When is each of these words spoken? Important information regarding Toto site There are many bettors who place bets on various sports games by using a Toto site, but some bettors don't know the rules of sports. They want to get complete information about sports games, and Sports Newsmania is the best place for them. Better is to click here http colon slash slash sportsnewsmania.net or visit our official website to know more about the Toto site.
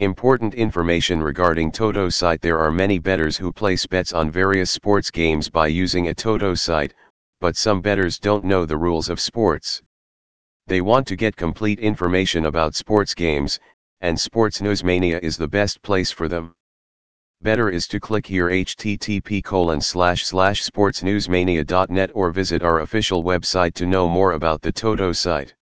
Important 0.00 0.54
information 0.54 1.22
regarding 1.22 1.70
Toto 1.70 2.08
site 2.08 2.40
There 2.40 2.58
are 2.58 2.72
many 2.72 2.98
bettors 2.98 3.36
who 3.36 3.52
place 3.52 3.86
bets 3.86 4.14
on 4.14 4.30
various 4.30 4.70
sports 4.70 5.10
games 5.10 5.50
by 5.50 5.66
using 5.66 6.08
a 6.08 6.14
Toto 6.14 6.54
site, 6.54 6.94
but 7.38 7.54
some 7.54 7.82
bettors 7.82 8.18
don't 8.18 8.42
know 8.42 8.64
the 8.64 8.78
rules 8.78 9.10
of 9.10 9.20
sports. 9.20 9.82
They 10.66 10.80
want 10.80 11.06
to 11.08 11.16
get 11.16 11.36
complete 11.36 11.80
information 11.80 12.46
about 12.46 12.74
sports 12.74 13.14
games, 13.14 13.60
and 14.00 14.18
Sports 14.18 14.62
Newsmania 14.62 15.22
is 15.22 15.36
the 15.36 15.48
best 15.48 15.82
place 15.82 16.10
for 16.10 16.28
them. 16.28 16.54
Better 17.42 17.68
is 17.68 17.86
to 17.88 18.00
click 18.00 18.26
here 18.26 18.48
http 18.48 19.44
colon 19.44 19.82
slash 19.82 20.24
slash 20.24 20.64
sportsnewsmania.net 20.64 22.10
or 22.14 22.30
visit 22.30 22.62
our 22.62 22.80
official 22.80 23.22
website 23.22 23.74
to 23.74 23.84
know 23.84 24.08
more 24.08 24.32
about 24.32 24.62
the 24.62 24.72
Toto 24.72 25.12
site. 25.12 25.54